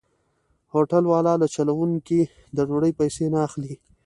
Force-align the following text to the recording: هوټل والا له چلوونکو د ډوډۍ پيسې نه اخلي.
هوټل 0.73 1.03
والا 1.11 1.33
له 1.41 1.47
چلوونکو 1.55 2.19
د 2.55 2.57
ډوډۍ 2.67 2.91
پيسې 2.99 3.25
نه 3.33 3.39
اخلي. 3.47 3.73